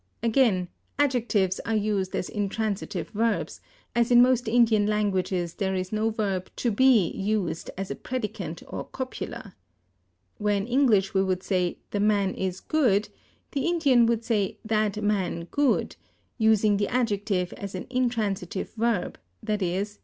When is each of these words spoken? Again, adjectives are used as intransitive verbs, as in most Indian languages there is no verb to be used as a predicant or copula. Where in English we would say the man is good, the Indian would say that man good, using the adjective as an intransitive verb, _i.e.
Again, 0.23 0.67
adjectives 0.97 1.59
are 1.63 1.75
used 1.75 2.15
as 2.15 2.27
intransitive 2.27 3.09
verbs, 3.09 3.61
as 3.95 4.09
in 4.09 4.19
most 4.19 4.47
Indian 4.47 4.87
languages 4.87 5.53
there 5.53 5.75
is 5.75 5.91
no 5.91 6.09
verb 6.09 6.49
to 6.55 6.71
be 6.71 7.09
used 7.11 7.69
as 7.77 7.91
a 7.91 7.95
predicant 7.95 8.63
or 8.67 8.85
copula. 8.85 9.55
Where 10.39 10.55
in 10.57 10.65
English 10.65 11.13
we 11.13 11.21
would 11.23 11.43
say 11.43 11.77
the 11.91 11.99
man 11.99 12.33
is 12.33 12.61
good, 12.61 13.09
the 13.51 13.67
Indian 13.67 14.07
would 14.07 14.25
say 14.25 14.57
that 14.65 15.03
man 15.03 15.43
good, 15.51 15.97
using 16.39 16.77
the 16.77 16.87
adjective 16.87 17.53
as 17.53 17.75
an 17.75 17.85
intransitive 17.91 18.71
verb, 18.73 19.19
_i.e. 19.45 19.85